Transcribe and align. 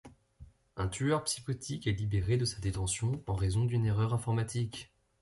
Un 0.77 0.87
tueur 0.87 1.23
psychotique 1.25 1.85
est 1.85 1.91
libéré 1.91 2.35
de 2.35 2.45
sa 2.45 2.57
détention 2.57 3.21
en 3.27 3.35
raison 3.35 3.65
d'une 3.65 3.85
erreur 3.85 4.15
informatique. 4.15 4.91